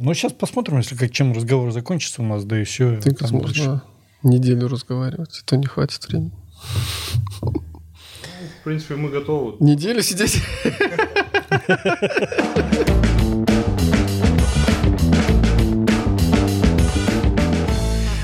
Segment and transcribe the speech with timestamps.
[0.00, 3.00] Ну, сейчас посмотрим, если как чем разговор закончится у нас, да и все.
[3.00, 3.80] Так можно дальше.
[4.22, 6.32] неделю разговаривать, то не хватит времени.
[7.42, 9.56] В принципе, мы готовы.
[9.60, 10.42] Неделю сидеть?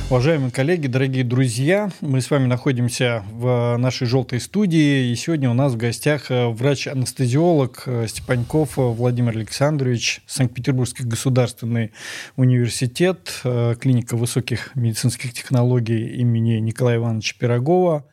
[0.09, 5.53] Уважаемые коллеги, дорогие друзья, мы с вами находимся в нашей желтой студии, и сегодня у
[5.53, 11.91] нас в гостях э, врач-анестезиолог э, Степаньков Владимир Александрович, Санкт-Петербургский государственный
[12.37, 18.07] университет, э, клиника высоких медицинских технологий имени Николая Ивановича Пирогова.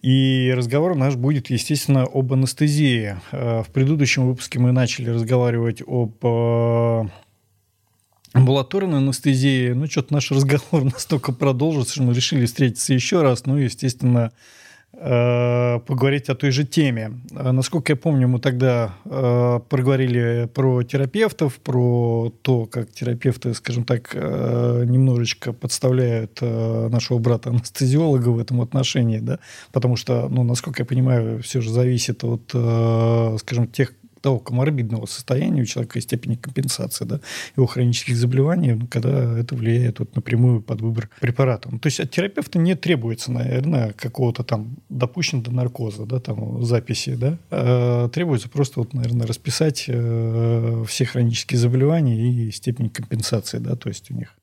[0.00, 3.16] И разговор наш будет, естественно, об анестезии.
[3.30, 6.24] В предыдущем выпуске мы начали разговаривать об
[8.32, 9.72] амбулаторной анестезии.
[9.72, 13.46] Ну, что-то наш разговор настолько продолжился, что мы решили встретиться еще раз.
[13.46, 14.30] Ну, естественно,
[14.92, 17.20] э, поговорить о той же теме.
[17.32, 23.84] Э, насколько я помню, мы тогда э, проговорили про терапевтов, про то, как терапевты, скажем
[23.84, 29.38] так, немножечко подставляют нашего брата-анестезиолога в этом отношении, да,
[29.72, 32.48] потому что, ну, насколько я понимаю, все же зависит от,
[33.40, 37.20] скажем, тех того коморбидного состояния у человека и степени компенсации да,
[37.56, 41.68] его хронических заболеваний, когда это влияет вот напрямую под выбор препарата.
[41.70, 46.62] Ну, то есть от терапевта не требуется, наверное, какого-то там допущенного до наркоза, да, там
[46.64, 53.58] записи, да, а требуется просто, вот, наверное, расписать э, все хронические заболевания и степень компенсации,
[53.58, 54.34] да, то есть у них.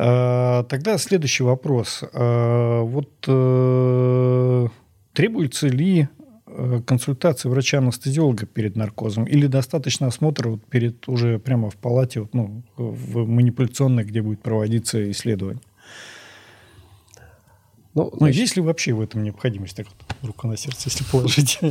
[0.00, 2.04] А, тогда следующий вопрос.
[2.12, 4.68] А, вот э,
[5.12, 6.08] требуется ли
[6.86, 9.24] консультации врача-анестезиолога перед наркозом?
[9.24, 14.42] Или достаточно осмотра вот перед уже прямо в палате, вот, ну, в манипуляционной, где будет
[14.42, 15.62] проводиться исследование?
[17.94, 21.58] Ну, ну есть ли вообще в этом необходимость, так вот, рука на сердце, если положить?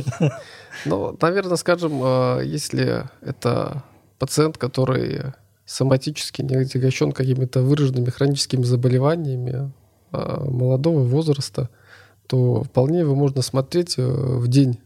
[0.84, 3.82] Ну, наверное, скажем, э, если это
[4.18, 5.32] пациент, который
[5.64, 9.72] соматически не отягощен какими-то выраженными хроническими заболеваниями
[10.12, 11.68] э, молодого возраста,
[12.28, 14.78] то вполне его можно смотреть э, в день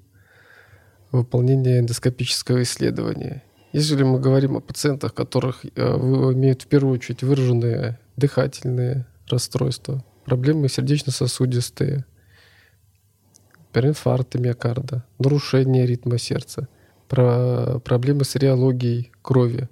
[1.11, 3.43] выполнения эндоскопического исследования.
[3.73, 10.69] Если мы говорим о пациентах, которых э, имеют в первую очередь выраженные дыхательные расстройства, проблемы
[10.69, 12.05] сердечно-сосудистые,
[13.73, 16.69] перинфаркты миокарда, нарушение ритма сердца,
[17.09, 19.69] про проблемы с реологией крови,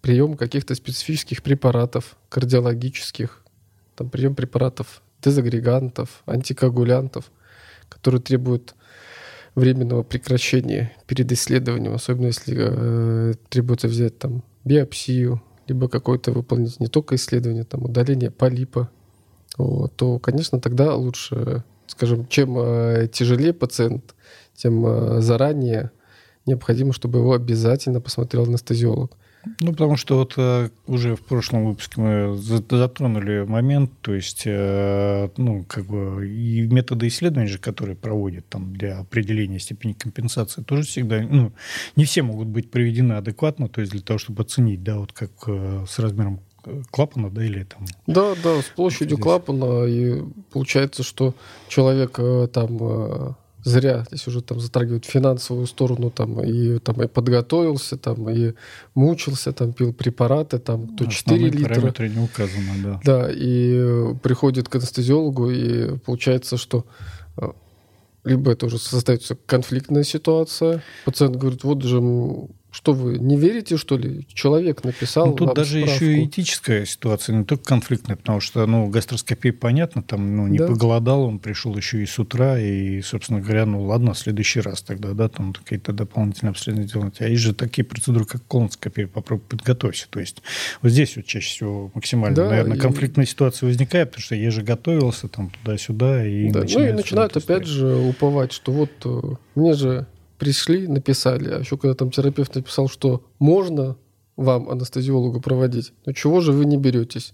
[0.00, 3.44] прием каких-то специфических препаратов кардиологических,
[3.94, 7.32] там прием препаратов дезагрегантов, антикоагулянтов,
[7.88, 8.74] которые требуют
[9.56, 16.86] временного прекращения перед исследованием, особенно если э, требуется взять там биопсию, либо какое-то выполнить не
[16.86, 18.88] только исследование, там удаление полипа,
[19.58, 24.14] вот, то, конечно, тогда лучше, скажем, чем э, тяжелее пациент,
[24.54, 25.90] тем э, заранее
[26.44, 29.12] необходимо, чтобы его обязательно посмотрел анестезиолог.
[29.60, 35.28] Ну, потому что вот э, уже в прошлом выпуске мы затронули момент, то есть, э,
[35.36, 40.82] ну, как бы и методы исследований же, которые проводят там для определения степени компенсации, тоже
[40.82, 41.52] всегда, ну,
[41.96, 45.30] не все могут быть проведены адекватно, то есть для того, чтобы оценить, да, вот как
[45.46, 46.40] э, с размером
[46.90, 47.84] клапана, да, или там...
[48.06, 51.34] Да, да, с площадью клапана, и получается, что
[51.68, 52.18] человек
[52.52, 53.36] там
[53.66, 58.54] зря здесь уже там затрагивают финансовую сторону там и там и подготовился там и
[58.94, 62.08] мучился там пил препараты там то 4 литра.
[62.08, 63.00] не указано да.
[63.04, 66.86] Да и приходит к анестезиологу и получается что
[67.38, 67.48] э,
[68.24, 70.82] либо это уже создается конфликтная ситуация.
[71.04, 72.00] Пациент говорит вот же
[72.76, 74.26] что вы не верите, что ли?
[74.34, 75.28] Человек написал.
[75.28, 76.04] Ну, тут даже справку.
[76.04, 80.58] еще и этическая ситуация, не только конфликтная, потому что, ну, гастроскопия, понятно, там, ну, не
[80.58, 80.66] да.
[80.66, 84.82] поголодал, он пришел еще и с утра, и, собственно говоря, ну, ладно, в следующий раз
[84.82, 87.14] тогда, да, там какие-то дополнительные обследования делать.
[87.20, 90.06] А есть же такие процедуры, как колоноскопия, попробуй подготовься.
[90.10, 90.42] То есть
[90.82, 92.80] вот здесь вот чаще всего максимально, да, наверное, и...
[92.80, 96.64] конфликтная ситуация возникает, потому что я же готовился там туда-сюда, и да.
[96.68, 99.20] Ну, и начинают опять же уповать, что вот э,
[99.54, 100.06] мне же
[100.38, 103.96] пришли, написали, а еще когда там терапевт написал, что можно
[104.36, 107.32] вам анестезиологу проводить, ну чего же вы не беретесь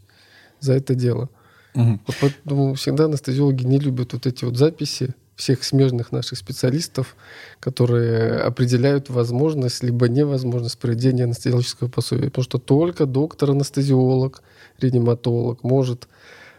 [0.61, 1.29] за это дело?
[1.75, 2.01] Угу.
[2.07, 7.17] Вот поэтому всегда анестезиологи не любят вот эти вот записи всех смежных наших специалистов,
[7.59, 12.27] которые определяют возможность либо невозможность проведения анестезиологического пособия.
[12.27, 14.43] Потому что только доктор-анестезиолог,
[14.79, 16.09] реаниматолог может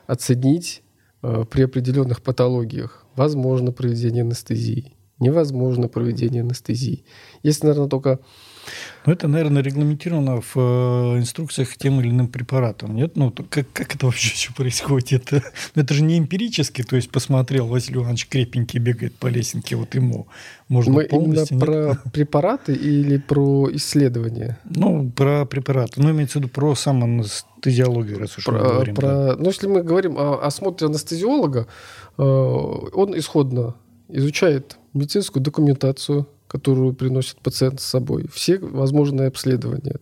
[0.07, 0.81] оценить
[1.21, 7.05] э, при определенных патологиях возможно проведение анестезии невозможно проведение анестезии.
[7.41, 8.19] Есть, наверное, только
[9.05, 13.17] ну, это, наверное, регламентировано в э, инструкциях к тем или иным препаратам, нет?
[13.17, 15.33] Ну, как, как это вообще все происходит?
[15.33, 15.43] Это,
[15.75, 19.93] ну, это же не эмпирически, то есть посмотрел, Василий Иванович крепенький бегает по лесенке, вот
[19.95, 20.27] ему
[20.69, 21.57] можно Мы полностью...
[21.57, 24.59] именно про препараты или про исследования?
[24.63, 26.01] Ну, про препараты.
[26.01, 28.95] Ну, имеется в виду про сам анестезиологию, раз уж про, мы говорим.
[28.95, 29.07] Про...
[29.07, 29.35] Да.
[29.37, 31.67] Ну, если мы говорим о осмотре анестезиолога,
[32.17, 33.75] э, он исходно
[34.13, 39.99] изучает медицинскую документацию, которую приносит пациент с собой, все возможные обследования,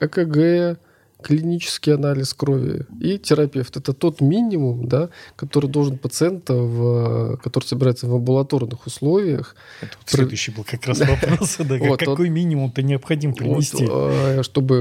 [0.00, 0.78] ЭКГ,
[1.24, 3.76] клинический анализ крови и терапевт.
[3.76, 9.56] Это тот минимум, да, который должен пациента, в, который собирается в амбулаторных условиях.
[9.80, 11.56] Это вот следующий был как раз вопрос.
[11.58, 13.86] Да, вот, какой минимум-то необходим принести?
[13.86, 14.74] Вот, э, чтобы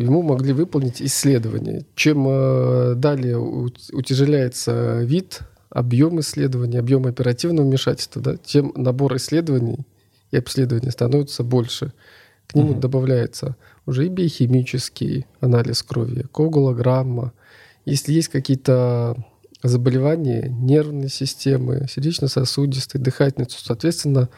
[0.00, 1.84] ему могли выполнить исследование.
[1.94, 5.42] Чем э, далее утяжеляется вид,
[5.74, 9.80] объем исследований, объем оперативного вмешательства, да, тем набор исследований
[10.30, 11.92] и обследований становится больше.
[12.46, 12.80] К нему угу.
[12.80, 17.32] добавляется уже и биохимический анализ крови, коагулограмма.
[17.84, 19.16] Если есть какие-то
[19.64, 24.28] заболевания нервной системы, сердечно-сосудистой, дыхательной, то, соответственно,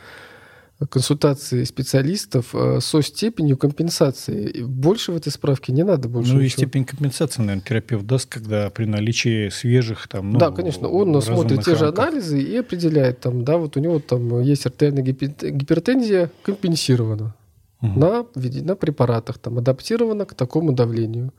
[0.90, 4.62] консультации специалистов э, со степенью компенсации.
[4.62, 6.34] Больше в этой справке не надо больше.
[6.34, 6.46] Ну ничего.
[6.46, 10.32] и степень компенсации, наверное, терапевт даст, когда при наличии свежих там.
[10.32, 14.00] Ну, да, конечно, он смотрит те же анализы и определяет там, да, вот у него
[14.00, 17.34] там есть артериальная гипертензия компенсирована
[17.80, 17.98] угу.
[17.98, 21.32] на, на препаратах, там адаптирована к такому давлению.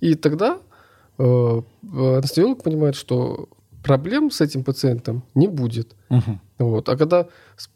[0.00, 0.58] И тогда
[1.18, 3.48] э, анестезиолог понимает, что
[3.82, 5.94] проблем с этим пациентом не будет.
[6.10, 6.38] Угу.
[6.58, 6.88] Вот.
[6.88, 7.26] А когда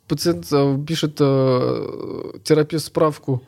[0.09, 3.43] пациент э, пишет э, терапевт справку,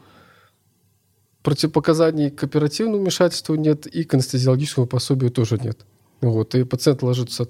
[1.43, 5.79] противопоказаний к оперативному вмешательству нет, и к анестезиологическому пособию тоже нет.
[6.21, 6.55] Вот.
[6.55, 7.47] И пациент ложится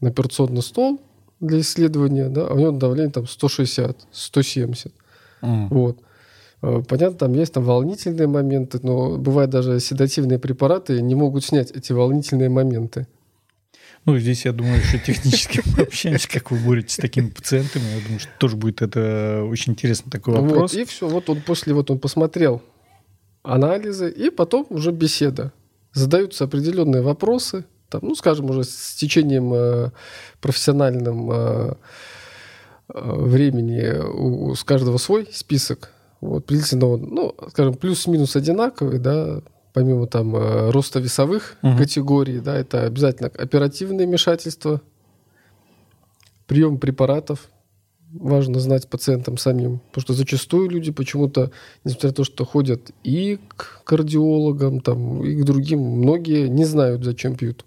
[0.00, 1.00] на операционный стол
[1.40, 4.92] для исследования, да, а у него давление там 160, 170.
[5.42, 5.68] Mm.
[5.70, 5.98] Вот.
[6.62, 11.70] Э, понятно, там есть там волнительные моменты, но бывает даже седативные препараты не могут снять
[11.70, 13.06] эти волнительные моменты.
[14.06, 17.84] Ну, здесь, я думаю, еще технически мы общаемся, как вы боретесь с такими пациентами.
[17.84, 20.72] Я думаю, что тоже будет это очень интересный такой вопрос.
[20.72, 22.62] Вот, и все, вот он после, вот он посмотрел
[23.42, 25.52] анализы, и потом уже беседа.
[25.92, 29.90] Задаются определенные вопросы, там, ну, скажем, уже с течением э,
[30.40, 31.74] профессиональным э,
[32.94, 35.90] э, времени у, у с каждого свой список.
[36.20, 39.42] Вот, приблизительно он, ну, скажем, плюс-минус одинаковый, да,
[39.72, 41.78] помимо там э, роста весовых угу.
[41.78, 44.80] категорий, да, это обязательно оперативное вмешательство,
[46.46, 47.48] прием препаратов,
[48.12, 51.50] важно знать пациентам самим, потому что зачастую люди почему-то,
[51.84, 57.04] несмотря на то, что ходят и к кардиологам, там, и к другим, многие не знают,
[57.04, 57.64] зачем пьют.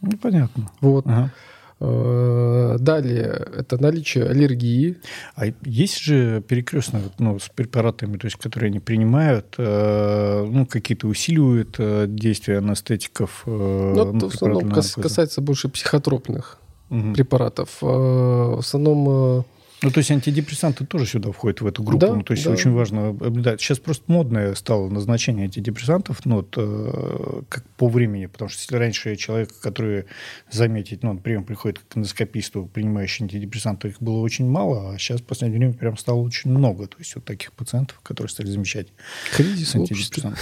[0.00, 0.70] Ну, понятно.
[0.80, 1.06] Вот.
[1.06, 1.32] Ага.
[1.82, 4.98] Э, далее это наличие аллергии.
[5.34, 11.06] А есть же перекрестно ну, с препаратами, то есть, которые они принимают, э, ну, какие-то
[11.06, 13.44] усиливают э, действия анестетиков?
[13.46, 16.58] Ну, ну, в основном касается больше психотропных
[16.90, 17.14] угу.
[17.14, 17.78] препаратов.
[17.80, 19.46] В основном
[19.82, 22.06] ну, то есть антидепрессанты тоже сюда входят в эту группу.
[22.06, 22.50] Да, ну, то есть да.
[22.50, 23.60] очень важно наблюдать.
[23.60, 28.76] Сейчас просто модное стало назначение антидепрессантов, ну, вот, э, как по времени, потому что если
[28.76, 30.04] раньше человек, который
[30.50, 35.24] заметить, ну, прием приходит к эндоскописту, принимающий антидепрессанты, их было очень мало, а сейчас в
[35.24, 36.86] последнее время прям стало очень много.
[36.86, 38.88] То есть вот таких пациентов, которые стали замечать
[39.32, 40.40] кризис антидепрессантов.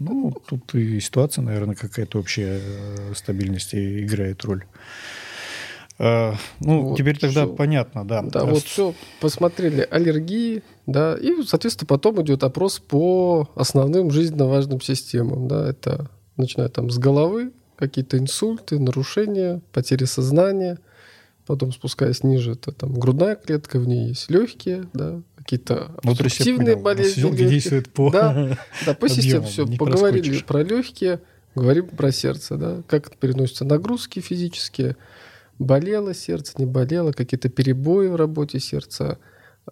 [0.00, 4.64] Ну, тут и ситуация, наверное, какая-то общая э, стабильность играет роль.
[5.98, 7.54] Э, ну, вот, теперь тогда все.
[7.54, 8.22] понятно, да.
[8.22, 14.80] Да, вот все, посмотрели аллергии, да, и, соответственно, потом идет опрос по основным жизненно важным
[14.80, 20.78] системам, да, это начиная там с головы, какие-то инсульты, нарушения, потери сознания,
[21.46, 26.82] потом спускаясь ниже, это там грудная клетка, в ней есть легкие, да, какие-то обструктивные ну,
[26.82, 27.36] болезни.
[27.36, 31.20] действует по Да, да по системе все, поговорили про легкие,
[31.56, 34.96] говорим про сердце, да, как переносятся нагрузки физические,
[35.58, 39.18] болело сердце, не болело, какие-то перебои в работе сердца,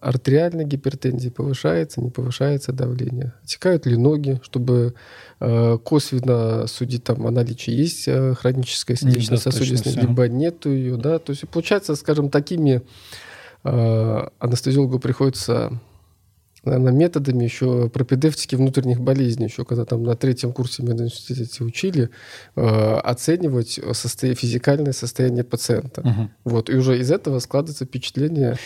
[0.00, 4.94] артериальная гипертензия повышается, не повышается давление, отекают ли ноги, чтобы
[5.40, 11.30] э, косвенно судить там о наличии есть э, хроническая сердечно-сосудистая, либо нету ее, да, то
[11.30, 12.82] есть получается, скажем, такими
[13.64, 15.80] э, анестезиологу приходится
[16.66, 22.10] наверное, методами еще пропедевтики внутренних болезней, еще когда там на третьем курсе медуниверситете учили,
[22.56, 24.34] э, оценивать состо...
[24.34, 26.00] физикальное состояние пациента.
[26.00, 26.30] Угу.
[26.44, 28.56] Вот, и уже из этого складывается впечатление,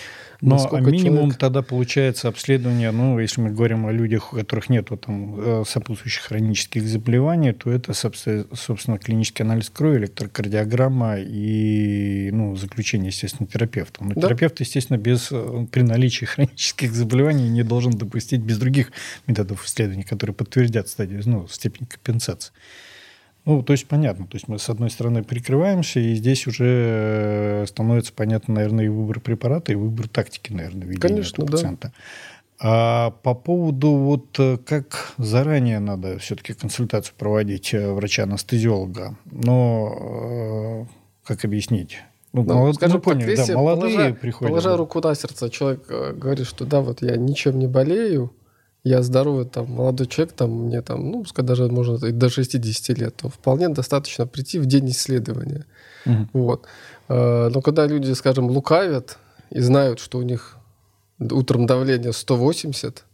[0.41, 1.39] но а минимум человек...
[1.39, 6.23] тогда получается обследование, ну, если мы говорим о людях, у которых нет там, э, сопутствующих
[6.25, 14.03] хронических заболеваний, то это, собственно, клинический анализ крови, электрокардиограмма и ну, заключение, естественно, терапевта.
[14.03, 14.23] Но да.
[14.23, 18.93] терапевт, естественно, без, э, при наличии хронических заболеваний не должен допустить без других
[19.27, 22.53] методов исследований, которые подтвердят стадию, ну, степень компенсации.
[23.45, 24.27] Ну, то есть понятно.
[24.27, 28.89] То есть мы, с одной стороны, прикрываемся, и здесь уже э, становится понятно, наверное, и
[28.89, 31.89] выбор препарата, и выбор тактики, наверное, ведения Конечно, этого пациента.
[31.89, 31.95] Да.
[32.63, 40.87] А по поводу вот э, как заранее надо все-таки консультацию проводить э, врача-анестезиолога, но
[41.25, 41.99] как объяснить?
[42.35, 42.75] Ну, ну, молод...
[42.77, 44.51] скажем ну, поняли, так, да, молодые положа, приходят.
[44.51, 48.31] Положа руку на сердце, человек говорит, что да, вот я ничем не болею,
[48.83, 53.17] я здоровый, там, молодой человек, там, мне там, ну, пускай даже, можно до 60 лет,
[53.17, 55.67] то вполне достаточно прийти в день исследования.
[56.07, 56.29] Угу.
[56.33, 56.67] Вот.
[57.09, 59.19] А, но когда люди, скажем, лукавят
[59.51, 60.57] и знают, что у них
[61.19, 63.05] утром давление 180,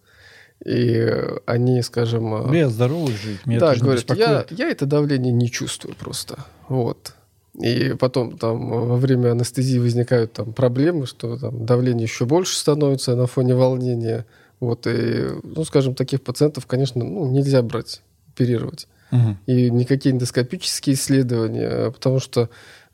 [0.65, 1.13] и
[1.47, 2.35] они, скажем...
[2.35, 6.39] А, я здоровый жить, меня да, говорят, я, я это давление не чувствую просто.
[6.69, 7.15] Вот.
[7.61, 13.17] И потом там во время анестезии возникают там проблемы, что там давление еще больше становится
[13.17, 14.27] на фоне волнения.
[14.61, 18.89] Вот, и, ну, скажем, таких пациентов, конечно, ну, нельзя брать, оперировать.
[19.13, 19.37] Угу.
[19.47, 22.49] И никакие эндоскопические исследования, потому что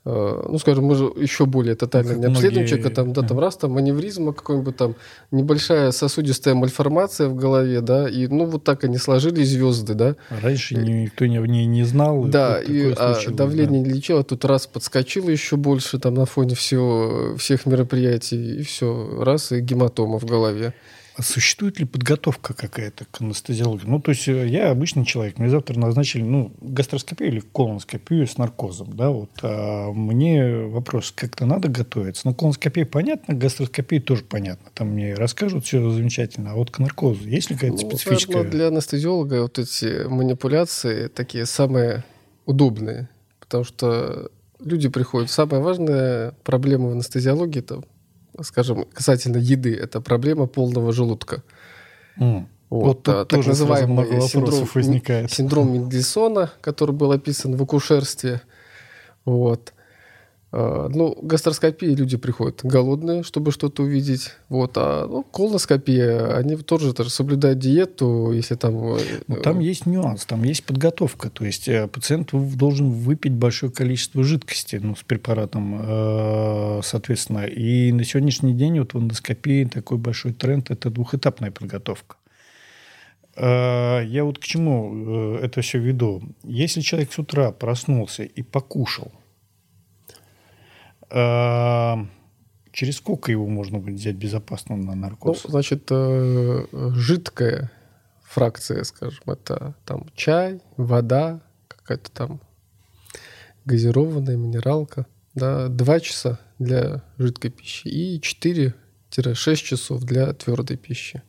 [0.05, 3.57] э, ну, скажем, мы же еще более тотально не обследуем человека, там, да, там раз,
[3.57, 4.95] там аневризма какой-нибудь, там
[5.31, 10.15] небольшая сосудистая мальформация в голове, да, и, ну, вот так они сложились звезды, да.
[10.29, 12.25] Раньше и, никто не, не, не знал.
[12.25, 13.87] Да, и а давление да.
[13.87, 19.23] не лечило, тут раз подскочило еще больше, там, на фоне всего, всех мероприятий, и все,
[19.23, 20.73] раз, и гематома в голове.
[21.15, 23.85] А существует ли подготовка какая-то к анестезиологии?
[23.85, 28.37] Ну, то есть э, я обычный человек, мне завтра назначили ну, гастроскопию или колоноскопию с
[28.37, 28.95] наркозом.
[28.95, 29.29] Да, вот.
[29.43, 32.27] а мне вопрос, как-то надо готовиться?
[32.27, 34.71] Ну, колоноскопия понятно, гастроскопия тоже понятно.
[34.73, 36.51] Там мне расскажут все замечательно.
[36.51, 38.37] А вот к наркозу есть ли какая-то ну, специфическая?
[38.37, 42.03] Наверное, для анестезиолога вот эти манипуляции такие самые
[42.45, 43.07] удобные.
[43.39, 45.29] Потому что люди приходят.
[45.29, 47.83] Самая важная проблема в анестезиологии– это
[48.41, 51.43] скажем, касательно еды, это проблема полного желудка.
[52.19, 52.45] Mm.
[52.69, 55.31] Вот, вот а, так называемый синдром, возникает.
[55.31, 58.41] синдром Мендельсона, который был описан в акушерстве.
[59.25, 59.73] Вот.
[60.55, 64.33] А, ну, гастроскопии люди приходят голодные, чтобы что-то увидеть.
[64.49, 64.73] Вот.
[64.75, 68.75] А ну, колоноскопия, они тоже, тоже соблюдают диету, если там...
[68.93, 71.31] Э, ну, там есть нюанс, там есть подготовка.
[71.31, 77.45] То есть э, пациент должен выпить большое количество жидкости ну, с препаратом, э, соответственно.
[77.45, 82.17] И на сегодняшний день вот в эндоскопии такой большой тренд– это двухэтапная подготовка.
[83.35, 86.21] Я вот к чему это все веду.
[86.43, 89.11] Если человек с утра проснулся и покушал–
[92.71, 95.43] через сколько его можно будет взять безопасно на наркоз?
[95.43, 96.65] Ну, значит, э,
[96.95, 97.71] жидкая
[98.23, 102.41] фракция, скажем, это там чай, вода, какая-то там
[103.65, 105.05] газированная минералка,
[105.35, 111.21] да, 2 часа для жидкой пищи и 4-6 часов для твердой пищи.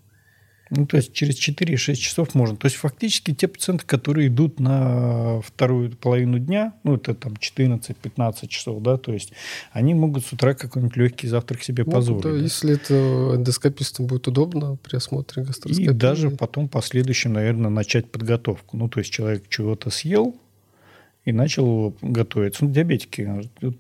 [0.70, 2.56] Ну, то есть через 4-6 часов можно.
[2.56, 8.46] То есть фактически те пациенты, которые идут на вторую половину дня, ну, это там 14-15
[8.48, 9.32] часов, да, то есть
[9.72, 12.22] они могут с утра какой-нибудь легкий завтрак себе ну, позволить.
[12.22, 12.36] Да, да.
[12.36, 12.94] Если это
[13.36, 15.84] эндоскопистам будет удобно при осмотре гастроскопии.
[15.84, 18.76] И даже потом последующем, наверное, начать подготовку.
[18.76, 20.34] Ну, то есть человек чего-то съел,
[21.24, 22.64] и начал готовиться.
[22.64, 23.28] Ну, диабетики,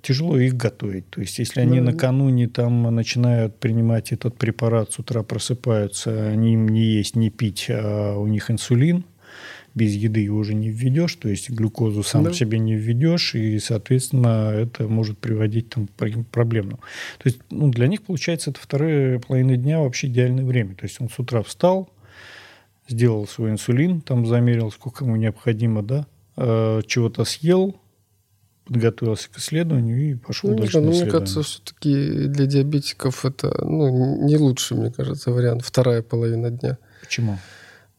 [0.02, 1.08] тяжело их готовить.
[1.10, 6.54] То есть, если они ну, накануне там начинают принимать этот препарат, с утра просыпаются, они
[6.54, 9.04] им не есть, не пить, а у них инсулин,
[9.74, 12.32] без еды его уже не введешь, то есть глюкозу сам да.
[12.32, 16.78] себе не введешь, и, соответственно, это может приводить там, к проблемам.
[17.18, 20.76] То есть ну, для них, получается, это вторая половина дня вообще идеальное время.
[20.76, 21.90] То есть он с утра встал,
[22.88, 27.76] сделал свой инсулин, там замерил, сколько ему необходимо, да, Э, чего-то съел,
[28.64, 30.80] подготовился к исследованию и пошел ну, дальше.
[30.80, 35.64] Да, мне кажется, все-таки для диабетиков это ну, не лучший, мне кажется, вариант.
[35.64, 36.78] Вторая половина дня.
[37.00, 37.38] Почему?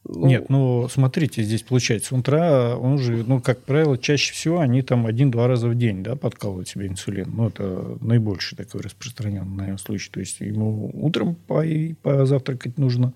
[0.08, 4.84] Ну, Нет, ну смотрите, здесь получается, утра он же, ну, как правило, чаще всего они
[4.84, 7.32] там один-два раза в день, да, подкалывают себе инсулин.
[7.34, 10.12] Ну, это наибольший такой распространенный, наверное, случай.
[10.12, 11.64] То есть ему утром по
[12.04, 13.14] позавтракать нужно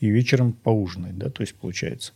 [0.00, 2.12] и вечером поужинать, да, то есть получается.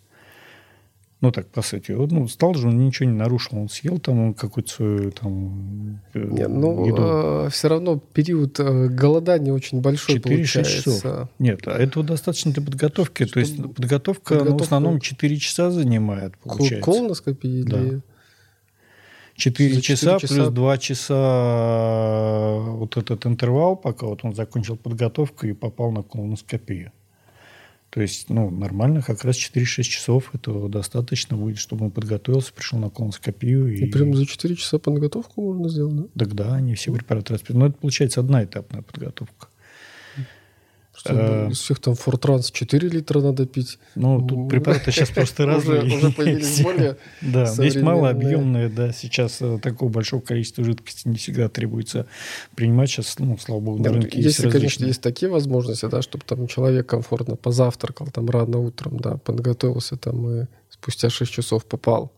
[1.22, 1.92] Ну, так, по сути.
[1.92, 3.58] Вот, ну, стал же, он ничего не нарушил.
[3.58, 7.02] Он съел там какую-то свою там э, Нет, ну, еду.
[7.02, 10.82] Э, все равно период э, голодания очень большой 4 получается.
[10.82, 11.28] часов.
[11.38, 13.24] Нет, а этого достаточно для подготовки.
[13.24, 14.44] Что, То есть подготовка, подготовка...
[14.44, 16.84] Ну, в основном 4 часа занимает, получается.
[16.84, 17.80] Колоноскопия да.
[17.80, 18.02] или...
[19.36, 25.52] 4 часа, часа плюс 2 часа вот этот интервал, пока вот он закончил подготовку и
[25.52, 26.92] попал на колоноскопию.
[27.96, 32.78] То есть, ну, нормально, как раз 4-6 часов этого достаточно будет, чтобы он подготовился, пришел
[32.78, 33.72] на колоноскопию.
[33.72, 36.26] И, и прям за 4 часа подготовку можно сделать, да?
[36.26, 37.64] Да, они все препараты распределены.
[37.64, 39.48] Но это получается одна этапная подготовка.
[40.96, 43.78] Что, а, из всех там Фортранс 4 литра надо пить.
[43.94, 45.82] Ну, тут препараты сейчас просто разные.
[45.82, 51.48] Уже появились более Да, есть малообъемные, да, сейчас э, такого большого количества жидкости не всегда
[51.48, 52.06] требуется
[52.54, 52.88] принимать.
[52.88, 56.46] Сейчас, ну, слава богу, на рынке есть Если, конечно, есть такие возможности, да, чтобы там
[56.46, 62.12] человек комфортно позавтракал там рано утром, да, подготовился там и спустя 6 часов попал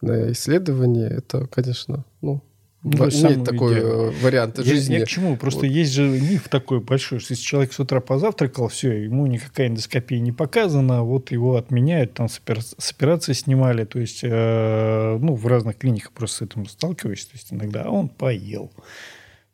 [0.00, 2.42] на исследование, это, конечно, ну,
[2.84, 4.12] ну, Нет такой идею.
[4.22, 4.94] вариант я, жизни.
[4.94, 5.36] Я к чему?
[5.36, 5.68] Просто вот.
[5.68, 10.18] есть же миф такой большой, что если человек с утра позавтракал, все, ему никакая эндоскопия
[10.18, 12.40] не показана, вот его отменяют, там с,
[12.90, 17.52] операции снимали, то есть, э, ну, в разных клиниках просто с этим сталкиваюсь, то есть
[17.52, 18.72] иногда он поел.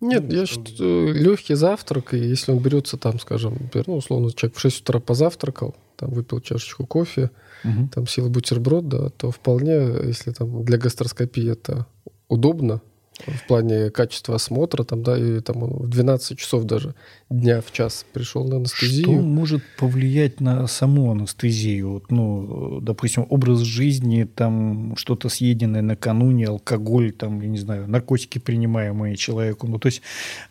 [0.01, 4.33] Нет, ну, я считаю, легкий завтрак, и если он берется там, скажем, например, ну, условно,
[4.33, 7.31] человек в 6 утра позавтракал, там выпил чашечку кофе,
[7.65, 7.89] угу.
[7.93, 11.87] там съел бутерброд, да, то вполне, если там для гастроскопии это
[12.29, 12.81] удобно,
[13.27, 16.95] в плане качества осмотра, там, да, и там он в 12 часов даже
[17.31, 19.05] дня в час пришел на анестезию.
[19.05, 21.93] Что может повлиять на саму анестезию?
[21.93, 28.39] Вот, ну, допустим, образ жизни, там что-то съеденное накануне, алкоголь, там, я не знаю, наркотики,
[28.39, 29.67] принимаемые человеку.
[29.67, 30.03] Ну, то есть,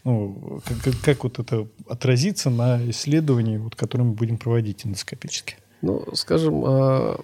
[0.04, 5.56] ну, как, как вот это отразится на исследовании, вот, которое мы будем проводить эндоскопически?
[5.82, 7.22] Ну, скажем, а,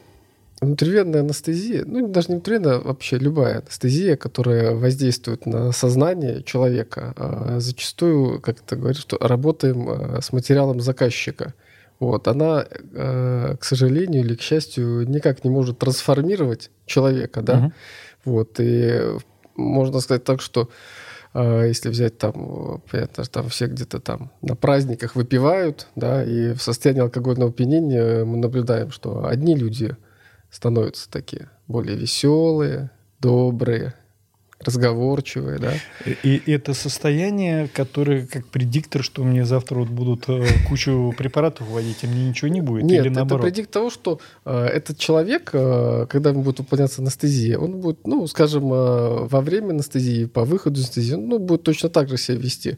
[0.64, 7.14] Внутривенная анестезия, ну даже не внутривенная, а вообще любая анестезия, которая воздействует на сознание человека,
[7.18, 11.54] а зачастую, как это говорит, что работаем а, с материалом заказчика.
[12.00, 17.58] Вот, она, к сожалению или к счастью, никак не может трансформировать человека, да.
[17.58, 17.72] Угу.
[18.26, 19.02] Вот, и
[19.56, 20.70] можно сказать так, что
[21.34, 27.02] если взять там, понятно, там все где-то там на праздниках выпивают, да, и в состоянии
[27.02, 29.96] алкогольного опьянения мы наблюдаем, что одни люди
[30.54, 33.96] становятся такие более веселые, добрые,
[34.60, 35.74] разговорчивые, да.
[36.06, 41.68] И, и это состояние, которое как предиктор, что мне завтра вот будут э, кучу препаратов
[41.68, 42.84] вводить, а мне ничего не будет?
[42.84, 43.46] Нет, или наоборот?
[43.46, 48.06] это предиктор того, что э, этот человек, э, когда ему будет выполняться анестезия, он будет,
[48.06, 52.18] ну, скажем, э, во время анестезии, по выходу из анестезии, ну, будет точно так же
[52.18, 52.78] себя вести.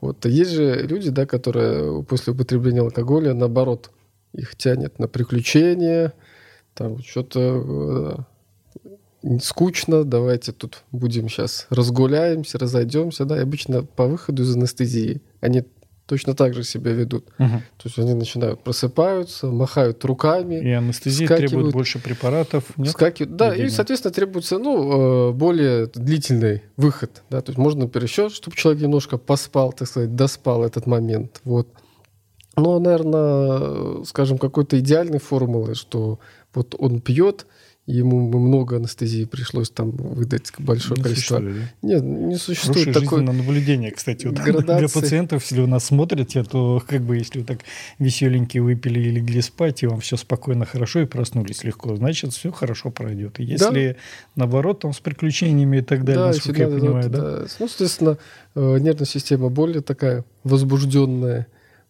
[0.00, 0.24] Вот.
[0.26, 3.90] Есть же люди, да, которые после употребления алкоголя, наоборот,
[4.32, 6.12] их тянет на приключения,
[6.76, 8.26] там что-то
[9.24, 15.22] э, скучно, давайте тут будем сейчас разгуляемся, разойдемся, да, и обычно по выходу из анестезии
[15.40, 15.64] они
[16.06, 17.26] точно так же себя ведут.
[17.38, 17.48] Угу.
[17.48, 20.56] То есть они начинают просыпаются, махают руками.
[20.56, 22.64] И анестезия требует больше препаратов.
[22.76, 22.88] Нет?
[22.88, 23.66] Вскакивают, да, Видимо.
[23.66, 27.22] и, соответственно, требуется ну, э, более длительный выход.
[27.28, 31.40] Да, то есть можно, еще, чтобы человек немножко поспал, так сказать, доспал этот момент.
[31.44, 31.68] Вот.
[32.56, 36.20] Но, наверное, скажем, какой-то идеальной формулы, что
[36.56, 37.46] вот он пьет,
[37.86, 41.36] ему много анестезии пришлось там выдать большое не количество.
[41.36, 41.88] Существует, да?
[41.88, 44.26] Нет, не существует Хорошее такой наблюдение, кстати.
[44.26, 44.34] Вот
[44.78, 47.60] для пациентов, если вы нас смотрите, то как бы если вы так
[48.00, 52.50] веселенькие выпили и легли спать, и вам все спокойно, хорошо, и проснулись легко, значит, все
[52.50, 53.38] хорошо пройдет.
[53.38, 53.96] И если да.
[54.34, 57.18] наоборот, там с приключениями и так далее, да, насколько я понимаю, да?
[57.18, 57.46] да.
[57.60, 58.18] Ну, соответственно,
[58.56, 61.46] э, нервная система более такая возбужденная,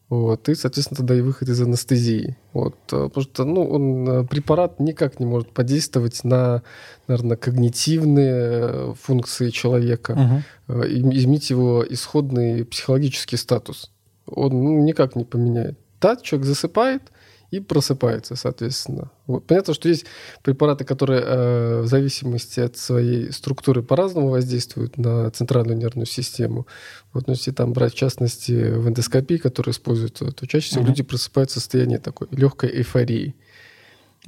[0.08, 2.36] вот, и, соответственно, тогда и выход из анестезии.
[2.52, 6.62] Вот, э, потому что ну, он, э, препарат никак не может подействовать на,
[7.08, 10.82] наверное, когнитивные э, функции человека, угу.
[10.84, 13.90] изменить его исходный психологический статус.
[14.26, 15.76] Он ну, никак не поменяет.
[16.00, 17.02] Да, человек засыпает,
[17.50, 19.10] и просыпается, соответственно.
[19.26, 19.46] Вот.
[19.46, 20.06] Понятно, что есть
[20.42, 26.66] препараты, которые э, в зависимости от своей структуры по-разному воздействуют на центральную нервную систему.
[27.12, 30.88] Вот, но если там брать в частности в эндоскопии, которые используются, то чаще всего угу.
[30.90, 33.34] люди просыпаются в состоянии такой легкой эйфории.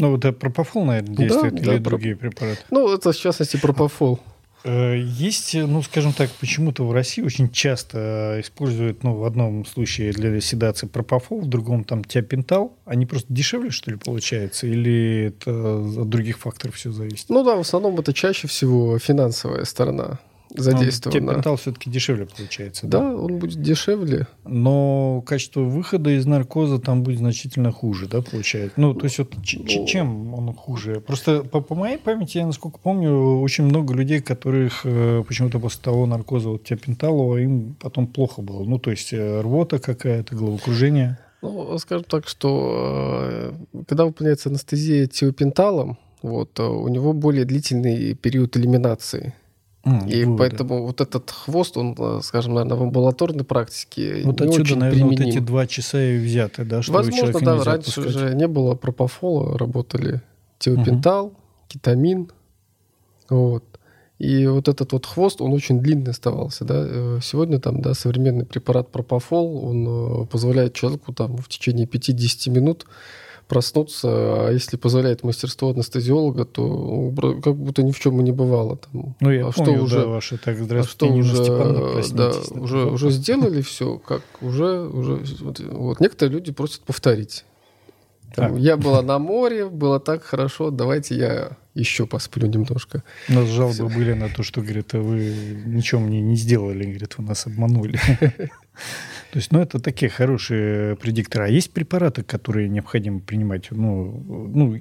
[0.01, 2.61] Ну, вот это пропофол, наверное, действует да, или да, другие препараты?
[2.71, 4.21] Ну, это в частности пропофол.
[4.25, 10.13] Э, есть, ну, скажем так, почему-то в России очень часто используют, ну, в одном случае
[10.13, 12.77] для седации пропофол, в другом там тиопентал.
[12.85, 14.67] Они просто дешевле, что ли, получается?
[14.67, 17.29] Или это от других факторов все зависит?
[17.29, 20.19] Ну да, в основном это чаще всего финансовая сторона.
[20.55, 21.21] Задействовано.
[21.21, 22.87] Тепентал все-таки дешевле получается.
[22.87, 24.27] Да, да, он будет дешевле.
[24.45, 28.81] Но качество выхода из наркоза там будет значительно хуже, да, получается?
[28.81, 31.01] Ну, то есть вот ну, чем он хуже?
[31.01, 35.83] Просто по, по моей памяти, я насколько помню, очень много людей, которых э, почему-то после
[35.83, 38.65] того наркоза вот тепентала им потом плохо было.
[38.65, 41.19] Ну, то есть э, рвота какая-то, головокружение.
[41.43, 43.53] Ну, скажем так, что э,
[43.87, 49.35] когда выполняется анестезия тиопенталом, вот, у него более длительный период элиминации.
[49.89, 50.39] Mm, и выводы.
[50.39, 54.79] поэтому вот этот хвост, он, э, скажем, наверное, в амбулаторной практике Вот не отсюда, очень
[54.79, 55.25] наверное, применим.
[55.25, 58.07] вот эти два часа и взяты, да, что Возможно, да, раньше отпускать.
[58.07, 60.21] уже не было пропофола, работали
[60.59, 61.69] теопентал, uh-huh.
[61.69, 62.31] кетамин,
[63.29, 63.65] вот.
[64.19, 66.85] И вот этот вот хвост, он очень длинный оставался, да.
[66.87, 69.87] Э, сегодня там, да, современный препарат пропофол, он
[70.23, 72.87] э, позволяет человеку там в течение 5-10 минут
[73.49, 78.77] проснуться, а если позволяет мастерство анестезиолога, то как будто ни в чем и не бывало.
[78.77, 79.17] Там.
[79.21, 82.85] Ну, я а помню, что уже, да, ваши так, здравствуйте, а что уже, да, уже,
[82.85, 87.45] уже сделали все, как уже, уже, вот, вот некоторые люди просят повторить.
[88.35, 93.03] Там, я была на море, было так хорошо, давайте я еще посплю немножко.
[93.29, 93.89] У нас жалобы Все.
[93.89, 97.99] были на то, что, говорит, а вы ничего мне не сделали, говорит, вы нас обманули.
[99.31, 101.45] То есть, ну, это такие хорошие предикторы.
[101.45, 103.71] А есть препараты, которые необходимо принимать?
[103.71, 104.81] Ну, ну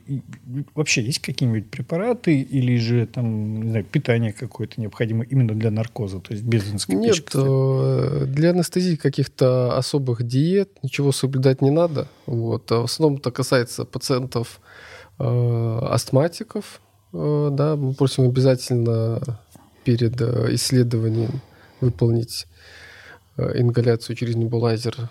[0.73, 6.19] вообще есть какие-нибудь препараты или же там, не знаю, питание какое-то необходимо именно для наркоза,
[6.19, 12.07] то есть без Нет, э, для анестезии каких-то особых диет ничего соблюдать не надо.
[12.25, 12.71] Вот.
[12.71, 14.61] А в основном это касается пациентов
[15.19, 16.79] э, астматиков.
[17.11, 19.41] Э, да, мы просим обязательно
[19.83, 21.41] перед э, исследованием
[21.81, 22.47] выполнить
[23.37, 25.09] ингаляцию через небулайзер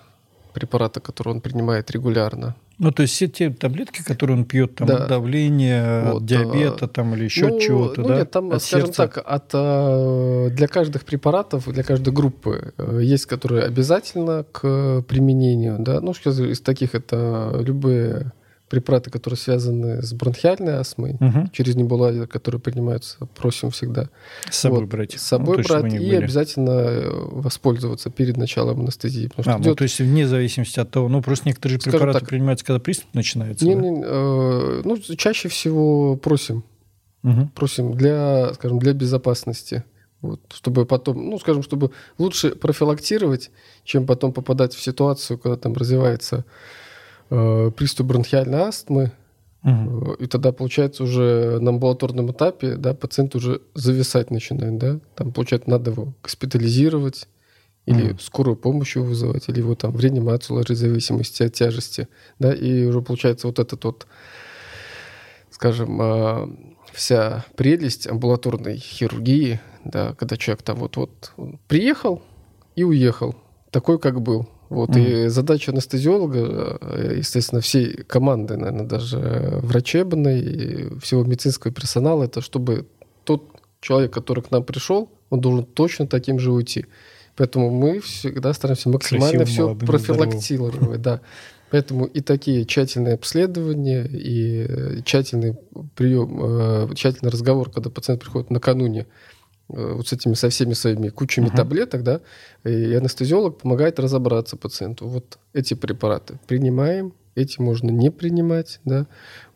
[0.57, 2.57] препарата, который он принимает регулярно.
[2.79, 4.97] Ну, то есть все те таблетки, которые он пьет, там, да.
[4.97, 8.19] от давления, вот, от диабета там, или еще ну, чего-то, ну, да?
[8.19, 9.03] Нет, там, от скажем сердца.
[9.07, 15.77] так, от, э, для каждых препаратов, для каждой группы э, есть, которые обязательно к применению,
[15.79, 16.01] да?
[16.01, 18.33] Ну, сейчас из таких это любые
[18.69, 21.49] препараты, которые связаны с бронхиальной астмой, угу.
[21.53, 24.09] через небулайзер, которые принимаются, просим всегда.
[24.51, 25.13] С собой вот, брать.
[25.13, 26.17] С собой ну, брать и были.
[26.17, 29.31] обязательно э, воспользоваться перед началом анестезии.
[29.37, 29.67] А, ну, идет...
[29.67, 32.81] ну, то есть вне зависимости от того, ну, просто некоторые Скажем препараты так, принимаются, когда
[32.81, 33.65] приступ начинается?
[33.65, 33.81] Не, да?
[33.81, 36.65] не, э, ну, чаще всего просим.
[37.23, 37.51] Угу.
[37.55, 39.85] Просим для, скажем, для безопасности.
[40.23, 43.51] Вот, чтобы потом, ну, скажем, чтобы лучше профилактировать,
[43.85, 46.45] чем потом попадать в ситуацию, когда там развивается
[47.31, 49.12] э, приступ бронхиальной астмы,
[49.62, 50.12] угу.
[50.15, 54.79] и тогда, получается, уже на амбулаторном этапе да, пациент уже зависать начинает.
[54.79, 55.01] Да?
[55.15, 57.29] Там, получается, надо его госпитализировать,
[57.87, 58.21] или mm.
[58.21, 62.09] скорую помощь его вызывать, или его там в реанимацию ложить в зависимости от тяжести.
[62.41, 62.53] Да?
[62.53, 64.09] И уже получается вот этот вот,
[65.51, 66.49] скажем, э,
[66.93, 71.33] вся прелесть амбулаторной хирургии, да, когда человек там вот-вот
[71.69, 72.23] приехал
[72.75, 73.37] и уехал,
[73.71, 74.49] такой, как был.
[74.69, 75.27] Вот, mm.
[75.27, 82.41] И задача анестезиолога, э, естественно, всей команды, наверное, даже врачебной, и всего медицинского персонала, это
[82.41, 82.87] чтобы
[83.25, 83.45] тот
[83.81, 86.87] человек, который к нам пришел, он должен точно таким же уйти.
[87.37, 91.03] Поэтому мы всегда стараемся максимально Красивым, все профилактировать.
[91.03, 91.21] Да.
[91.71, 95.55] Поэтому и такие тщательные обследования, и э, тщательный
[95.97, 99.07] прием, э, тщательный разговор, когда пациент приходит накануне
[99.69, 101.57] вот с этими, со всеми своими кучами uh-huh.
[101.57, 102.21] таблеток, да,
[102.65, 105.09] и анестезиолог помогает разобраться пациенту.
[105.09, 109.07] Вот эти препараты принимаем, эти можно не принимать, да.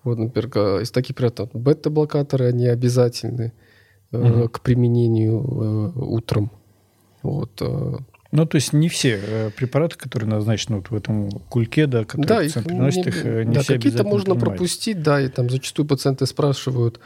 [0.03, 3.53] Вот, например, из таких препаратов бета-блокаторы, они обязательны
[4.13, 4.49] uh-huh.
[4.49, 6.51] к применению э, утром.
[7.23, 7.51] Вот.
[7.61, 7.99] Э.
[8.33, 12.27] Ну, то есть не все э, препараты, которые назначены вот в этом кульке, да, которые
[12.27, 14.57] да, пациент приносит, не, их не да, все какие-то можно принимать.
[14.57, 17.01] пропустить, да, и там зачастую пациенты спрашивают,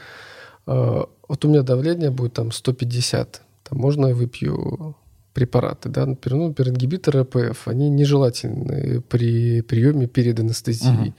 [0.67, 4.97] вот у меня давление будет там 150, там можно я выпью
[5.35, 11.09] препараты, да, например, ну, например, ингибиторы АПФ, они нежелательны при приеме перед анестезией.
[11.09, 11.15] Угу.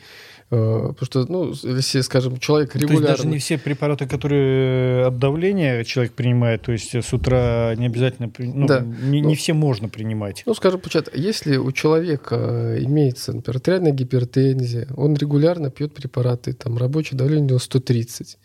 [0.50, 3.06] Потому что, ну, если, скажем, человек регулярно...
[3.06, 7.74] То есть даже не все препараты, которые от давления человек принимает, то есть с утра
[7.76, 8.32] не обязательно...
[8.38, 8.80] Ну, да.
[8.82, 10.44] не, не ну, все можно принимать.
[10.46, 16.78] Ну, скажем, почему если у человека имеется, например, артериальная гипертензия, он регулярно пьет препараты, там,
[16.78, 18.38] рабочее давление у него 130,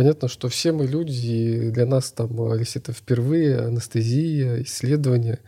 [0.00, 5.40] Понятно, что все мы люди, и для нас там, если это впервые, анестезия, исследование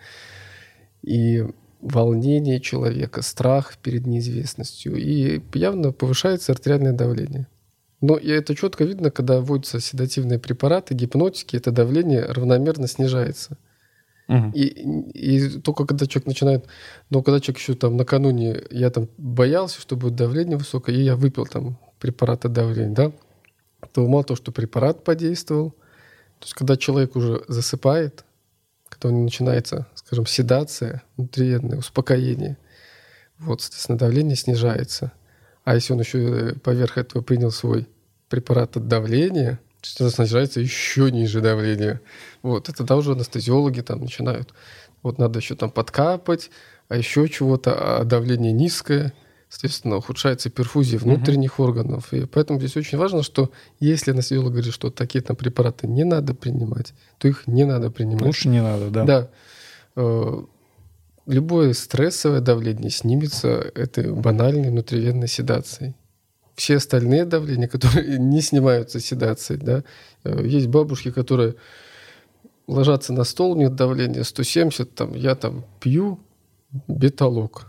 [1.00, 1.46] и
[1.80, 4.96] волнение человека, страх перед неизвестностью.
[4.96, 7.46] И явно повышается артериальное давление.
[8.02, 13.56] Но и это четко видно, когда вводятся седативные препараты, гипнотики, это давление равномерно снижается.
[14.28, 14.50] Угу.
[14.52, 14.66] И,
[15.14, 16.66] и только когда человек начинает,
[17.08, 21.16] но когда человек еще там накануне, я там боялся, что будет давление высокое, и я
[21.16, 23.12] выпил там препараты давления, да,
[23.92, 25.70] то мало того, что препарат подействовал,
[26.38, 28.24] То есть, когда человек уже засыпает,
[28.88, 32.58] когда у него начинается, скажем, седация, внутриенное успокоение,
[33.38, 35.12] вот, соответственно, давление снижается.
[35.64, 37.88] А если он еще э, поверх этого принял свой
[38.28, 39.60] препарат от давления,
[39.96, 42.00] то снижается еще ниже давление.
[42.42, 44.54] Вот, это тогда уже анестезиологи там начинают.
[45.02, 46.50] Вот надо еще там подкапать,
[46.88, 49.12] а еще чего-то, а давление низкое,
[49.52, 51.68] соответственно, ухудшается перфузия внутренних угу.
[51.68, 52.14] органов.
[52.14, 56.34] И поэтому здесь очень важно, что если анестезиолог говорит, что такие там препараты не надо
[56.34, 58.24] принимать, то их не надо принимать.
[58.24, 59.04] Лучше не надо, да.
[59.04, 59.30] Да.
[59.96, 60.42] Э,
[61.26, 65.96] любое стрессовое давление снимется этой банальной внутривенной седацией.
[66.54, 69.84] Все остальные давления, которые не снимаются седацией, да,
[70.24, 71.56] э, есть бабушки, которые
[72.66, 76.20] ложатся на стол, у них давление 170, там, я там пью
[76.88, 77.66] беталог.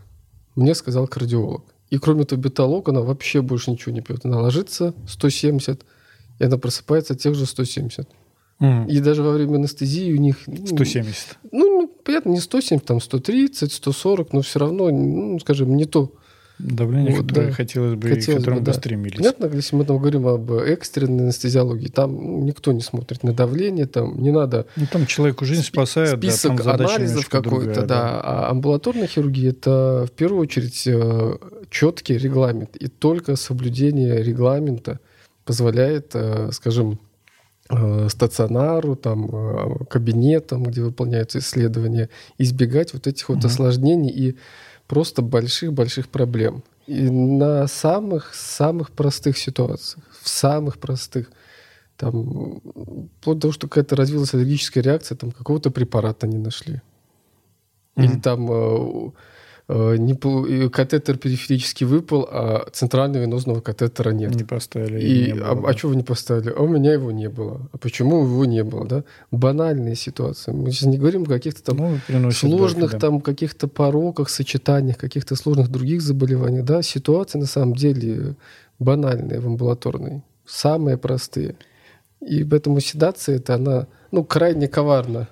[0.56, 1.73] Мне сказал кардиолог.
[1.90, 4.26] И кроме этого беталога она вообще больше ничего не пьет.
[4.26, 5.86] Она ложится 170,
[6.40, 8.08] и она просыпается тех же 170.
[8.60, 8.88] Mm.
[8.88, 10.38] И даже во время анестезии у них...
[10.46, 11.38] 170.
[11.52, 16.14] Ну, ну, понятно, не 170, там 130, 140, но все равно, ну, скажем, не то.
[16.60, 17.54] Давление, вот, которое да.
[17.54, 18.74] хотелось бы, хотелось к которому бы, да.
[18.74, 19.18] стремились.
[19.18, 24.22] Понятно, если мы там говорим об экстренной анестезиологии, там никто не смотрит на давление, там
[24.22, 24.68] не надо...
[24.76, 27.88] Ну, там человеку жизнь спасает, список да, там анализов какой-то, да.
[27.88, 28.22] да.
[28.22, 31.38] А амбулаторная хирургия– это в первую очередь э,
[31.70, 32.76] четкий регламент.
[32.76, 35.00] И только соблюдение регламента
[35.46, 37.00] позволяет, э, скажем,
[37.70, 43.48] э, стационару, там, кабинетам, где выполняются исследования, избегать вот этих вот угу.
[43.48, 44.38] осложнений и
[44.94, 46.64] просто больших-больших проблем.
[46.86, 51.32] И на самых-самых простых ситуациях, в самых простых,
[51.98, 52.62] там,
[53.20, 56.76] вплоть до того, что какая-то развилась аллергическая реакция, там какого-то препарата не нашли.
[57.96, 58.04] Mm-hmm.
[58.04, 59.10] Или там э, Э,
[59.70, 64.36] не, катетер периферически выпал, а центрального венозного катетера нет.
[64.36, 65.02] Не поставили.
[65.02, 65.70] И, не было, а, да.
[65.70, 66.54] а что вы не поставили?
[66.56, 67.70] А у меня его не было.
[67.72, 68.86] А почему его не было?
[68.86, 69.04] Да?
[69.32, 70.52] Банальные ситуации.
[70.52, 73.00] Мы сейчас не говорим о каких-то там ну, сложных да.
[73.00, 76.66] там каких-то пороках, сочетаниях, каких-то сложных других заболеваниях.
[76.66, 76.82] Да?
[76.82, 78.36] Ситуации на самом деле
[78.80, 80.24] банальные в амбулаторной.
[80.46, 81.56] Самые простые.
[82.20, 85.30] И поэтому седация это она ну, крайне коварна.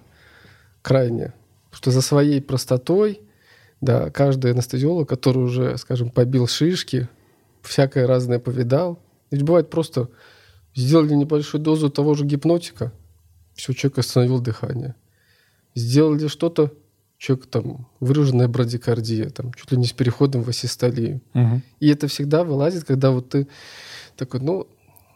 [0.82, 1.34] Крайне.
[1.70, 3.20] Потому что за своей простотой–
[3.82, 7.10] да, каждый анестезиолог, который уже, скажем, побил шишки,
[7.64, 9.00] всякое разное повидал.
[9.32, 10.10] Ведь бывает просто
[10.76, 12.94] сделали небольшую дозу того же гипнотика,
[13.56, 14.96] все, человек остановил дыхание.
[15.76, 16.72] Сделали что-то,
[17.18, 21.22] человек там выраженная брадикардия, там чуть ли не с переходом в асистолию.
[21.34, 21.62] Угу.
[21.80, 23.48] И это всегда вылазит, когда вот ты
[24.16, 24.68] такой, ну,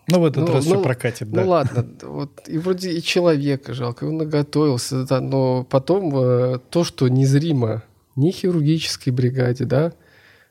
[0.08, 1.41] ну, в этот ну, раз ну, все прокатит, да.
[1.41, 6.84] Ну, ладно, вот, и вроде и человека жалко, он наготовился, да, но потом э, то,
[6.84, 7.84] что незримо
[8.15, 9.93] ни хирургической бригаде, да,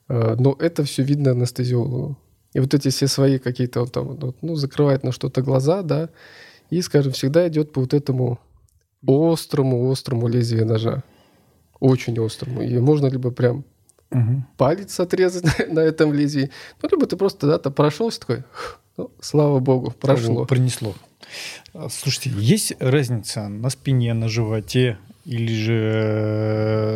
[0.09, 2.19] а, но это все видно анестезиологу.
[2.53, 6.11] И вот эти все свои какие-то, он там, вот, ну, закрывает на что-то глаза, да,
[6.71, 8.39] и, скажем, всегда идет по вот этому
[9.07, 11.03] острому-острому лезвию ножа.
[11.81, 12.63] Очень острому.
[12.63, 13.65] И можно либо прям
[14.11, 14.45] угу.
[14.57, 16.51] палец отрезать на, на этом лезвии,
[16.81, 18.45] ну, либо ты просто да, то прошелся такой,
[18.97, 20.47] ну, слава богу, прошло.
[20.47, 20.95] Принесло.
[21.91, 25.91] Слушайте, есть разница на спине, на животе или же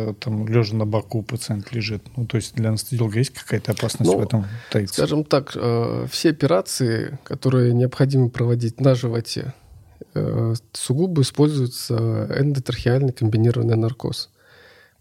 [0.09, 2.03] э, там лежа на боку пациент лежит.
[2.15, 4.93] Ну, то есть для анестезиолога есть какая-то опасность ну, в этом таится?
[4.93, 9.53] Скажем так, э, все операции, которые необходимо проводить на животе,
[10.13, 11.95] э, сугубо используется
[12.39, 14.29] эндотрахеальный комбинированный наркоз.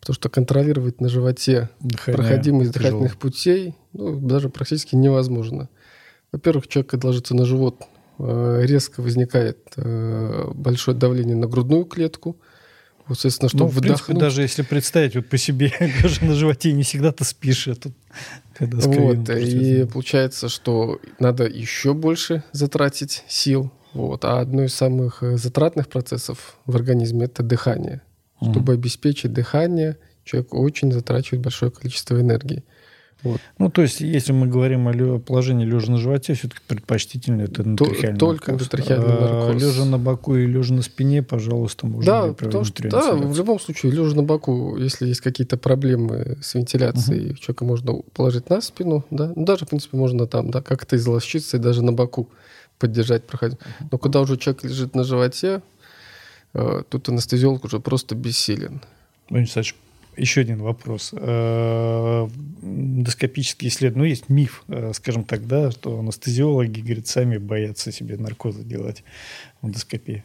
[0.00, 2.90] Потому что контролировать на животе Дыхание проходимость тяжело.
[2.90, 5.68] дыхательных путей ну, даже практически невозможно.
[6.32, 7.82] Во-первых, человек, ложится на живот,
[8.18, 12.38] резко возникает большое давление на грудную клетку–
[13.08, 14.04] вот, соответственно, чтобы ну, в выдохнуть.
[14.04, 17.68] принципе, даже если представить вот по себе, даже на животе не всегда ты спишь.
[17.68, 17.92] А тут,
[18.54, 23.72] когда вот, и получается, что надо еще больше затратить сил.
[23.94, 24.24] Вот.
[24.24, 28.02] А одно из самых э, затратных процессов в организме– это дыхание.
[28.40, 28.76] Чтобы mm.
[28.76, 32.62] обеспечить дыхание, человек очень затрачивает большое количество энергии.
[33.24, 33.40] Вот.
[33.58, 38.18] Ну, то есть, если мы говорим о положении лежа на животе, все-таки предпочтительно это эндотрахеальный
[38.18, 39.48] Только эндотрахеальный наркоз.
[39.48, 43.36] А, лежа на боку и лежа на спине, пожалуйста, можно да, потому что, да, в
[43.36, 47.38] любом случае, лежа на боку, если есть какие-то проблемы с вентиляцией, угу.
[47.38, 51.56] человека можно положить на спину, да, ну, даже, в принципе, можно там, да, как-то изловчиться
[51.56, 52.28] и даже на боку
[52.78, 53.58] поддержать, проходить.
[53.90, 55.62] Но когда уже человек лежит на животе,
[56.54, 58.80] э, тут анестезиолог уже просто бессилен.
[59.28, 59.74] Владимир Александрович,
[60.18, 61.10] еще один вопрос.
[61.12, 62.28] Э,
[62.60, 68.16] Доскопические исследования, ну, есть миф, э, скажем так, да, что анестезиологи, говорят, сами боятся себе
[68.16, 69.04] наркозы делать
[69.62, 70.24] в эндоскопии.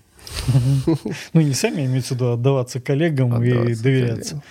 [1.33, 4.41] Ну, не сами, имеется в виду, отдаваться коллегам и доверяться.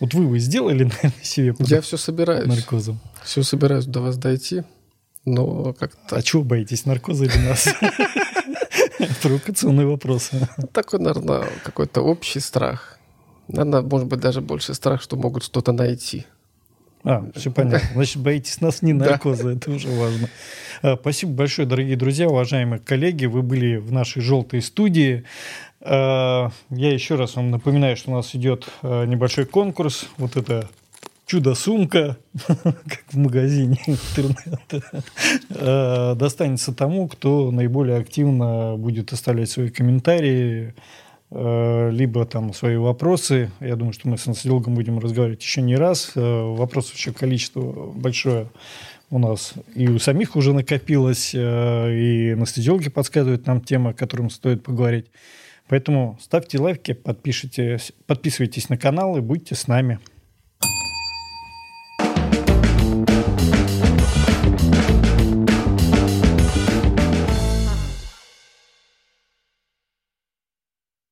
[0.00, 2.46] Вот вы вы сделали, наверное, себе Я все собираюсь.
[2.46, 3.00] Наркозом.
[3.24, 4.62] Все собираюсь до вас дойти,
[5.24, 6.16] но как-то...
[6.16, 7.68] А чего боитесь, наркоза или нас?
[9.22, 10.30] Провокационный вопрос.
[10.72, 12.95] Такой, наверное, какой-то общий страх.
[13.48, 16.26] Наверное, может быть, даже больше страх, что могут что-то найти.
[17.04, 17.88] А, все понятно.
[17.94, 20.28] Значит, боитесь нас не наркоза, это уже важно.
[20.82, 23.26] А, спасибо большое, дорогие друзья, уважаемые коллеги.
[23.26, 25.22] Вы были в нашей желтой студии.
[25.80, 30.08] А, я еще раз вам напоминаю, что у нас идет а, небольшой конкурс.
[30.16, 30.68] Вот это
[31.26, 35.04] чудо-сумка, как в магазине интернета,
[36.16, 40.74] достанется тому, кто наиболее активно будет оставлять свои комментарии,
[41.30, 43.50] либо там свои вопросы.
[43.60, 46.12] Я думаю, что мы с Анселогом будем разговаривать еще не раз.
[46.14, 48.48] Вопросов еще количество большое
[49.10, 54.62] у нас и у самих уже накопилось, и анестезиологи подсказывают нам темы, о которых стоит
[54.62, 55.06] поговорить.
[55.68, 59.98] Поэтому ставьте лайки, подписывайтесь на канал и будьте с нами.